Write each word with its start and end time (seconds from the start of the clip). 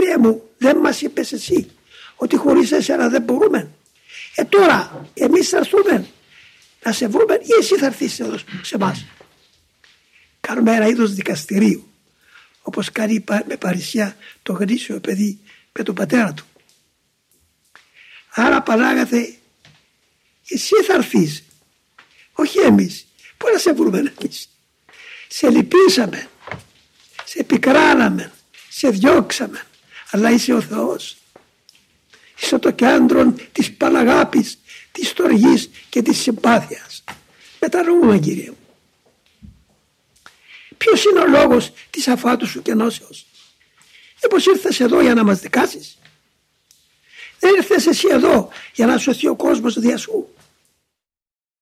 Κύριε 0.00 0.18
μου 0.18 0.50
δεν 0.58 0.76
μας 0.76 1.00
είπες 1.00 1.32
εσύ 1.32 1.70
ότι 2.16 2.36
χωρίς 2.36 2.72
εσένα 2.72 3.08
δεν 3.08 3.22
μπορούμε. 3.22 3.70
Ε 4.34 4.44
τώρα 4.44 5.06
εμείς 5.14 5.48
θα 5.48 5.56
έρθουμε 5.56 6.06
να 6.82 6.92
σε 6.92 7.08
βρούμε 7.08 7.34
ή 7.34 7.48
εσύ 7.58 7.76
θα 7.76 7.86
έρθεις 7.86 8.20
εδώ 8.20 8.38
σε 8.62 8.74
εμάς. 8.74 9.06
Κάνουμε 10.40 10.74
ένα 10.74 10.86
είδος 10.86 11.14
δικαστηρίου 11.14 11.88
όπως 12.62 12.92
κάνει 12.92 13.24
με 13.46 13.56
παρησιά 13.56 14.16
το 14.42 14.52
γνήσιο 14.52 15.00
παιδί 15.00 15.38
με 15.72 15.82
τον 15.82 15.94
πατέρα 15.94 16.34
του. 16.34 16.44
Άρα 18.30 18.62
Πανάγαθε 18.62 19.34
εσύ 20.48 20.74
θα 20.86 20.94
έρθεις 20.94 21.42
όχι 22.32 22.58
εμείς. 22.58 23.06
Πού 23.36 23.46
να 23.52 23.58
σε 23.58 23.72
βρούμε 23.72 23.98
εμείς; 23.98 24.48
Σε 25.28 25.50
λυπήσαμε, 25.50 26.28
σε 27.24 27.38
επικράναμε, 27.38 28.32
σε 28.68 28.88
διώξαμε, 28.88 29.64
αλλά 30.10 30.30
είσαι 30.30 30.52
ο 30.52 30.60
Θεός. 30.60 31.16
Είσαι 32.40 32.58
το 32.58 32.70
κέντρο 32.70 33.34
της 33.52 33.72
Παναγάπης, 33.72 34.58
της 34.92 35.08
στοργής 35.08 35.70
και 35.88 36.02
της 36.02 36.18
συμπάθειας. 36.18 37.04
Μετανοούμε 37.60 38.18
Κύριε 38.18 38.48
μου. 38.50 38.56
Ποιος 40.76 41.04
είναι 41.04 41.20
ο 41.20 41.26
λόγος 41.26 41.72
της 41.90 42.08
αφάτους 42.08 42.50
σου 42.50 42.62
και 42.62 42.74
νόσεως; 42.74 43.26
Μήπως 44.22 44.46
ήρθες 44.46 44.80
εδώ 44.80 45.00
για 45.00 45.14
να 45.14 45.24
μας 45.24 45.40
δικάσεις; 45.40 45.98
Δεν 47.38 47.54
ήρθες 47.54 47.86
εσύ 47.86 48.08
εδώ 48.10 48.48
για 48.74 48.86
να 48.86 48.98
σωθεί 48.98 49.28
ο 49.28 49.36
κόσμος 49.36 49.78
δια 49.78 49.96
σου; 49.96 50.34